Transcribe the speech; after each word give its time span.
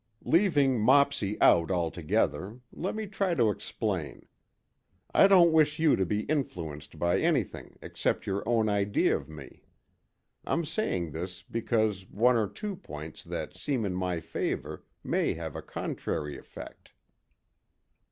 Leaving 0.25 0.79
Mopsy 0.79 1.39
out 1.41 1.69
altogether, 1.69 2.59
let 2.73 2.95
me 2.95 3.05
try 3.05 3.35
to 3.35 3.51
explain 3.51 4.27
I 5.13 5.27
don't 5.27 5.51
wish 5.51 5.77
you 5.77 5.95
to 5.95 6.07
be 6.07 6.21
influenced 6.21 6.97
by 6.97 7.19
anything 7.19 7.77
except 7.83 8.25
your 8.25 8.41
own 8.49 8.67
idea 8.67 9.15
of 9.15 9.29
me. 9.29 9.61
I'm 10.43 10.65
saying 10.65 11.11
this 11.11 11.43
because 11.43 12.09
one 12.09 12.35
or 12.35 12.47
two 12.47 12.75
points 12.77 13.23
that 13.25 13.55
seem 13.55 13.85
in 13.85 13.93
my 13.93 14.19
favour 14.19 14.83
may 15.03 15.33
have 15.35 15.55
a 15.55 15.61
contrary 15.61 16.35
effect." 16.35 16.93